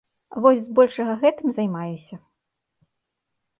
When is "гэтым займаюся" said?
1.25-2.15